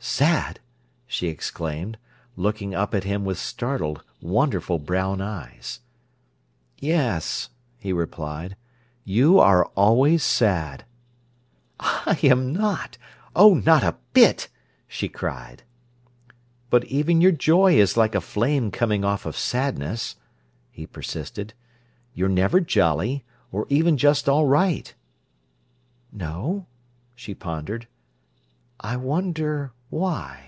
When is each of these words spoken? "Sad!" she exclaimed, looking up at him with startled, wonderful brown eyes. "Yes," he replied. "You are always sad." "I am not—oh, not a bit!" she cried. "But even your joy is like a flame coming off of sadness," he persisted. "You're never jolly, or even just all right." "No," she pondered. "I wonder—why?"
"Sad!" 0.00 0.60
she 1.06 1.26
exclaimed, 1.26 1.98
looking 2.36 2.72
up 2.74 2.94
at 2.94 3.02
him 3.04 3.24
with 3.24 3.38
startled, 3.38 4.02
wonderful 4.20 4.78
brown 4.78 5.20
eyes. 5.20 5.80
"Yes," 6.78 7.50
he 7.78 7.92
replied. 7.92 8.56
"You 9.04 9.38
are 9.40 9.66
always 9.76 10.22
sad." 10.22 10.84
"I 11.80 12.18
am 12.22 12.52
not—oh, 12.52 13.54
not 13.54 13.82
a 13.82 13.96
bit!" 14.12 14.48
she 14.86 15.08
cried. 15.08 15.64
"But 16.70 16.84
even 16.84 17.20
your 17.20 17.32
joy 17.32 17.74
is 17.76 17.96
like 17.96 18.14
a 18.14 18.20
flame 18.20 18.70
coming 18.70 19.04
off 19.04 19.26
of 19.26 19.36
sadness," 19.36 20.14
he 20.70 20.86
persisted. 20.86 21.54
"You're 22.14 22.28
never 22.28 22.60
jolly, 22.60 23.24
or 23.50 23.66
even 23.68 23.96
just 23.96 24.28
all 24.28 24.46
right." 24.46 24.94
"No," 26.12 26.66
she 27.16 27.34
pondered. 27.34 27.88
"I 28.80 28.96
wonder—why?" 28.96 30.44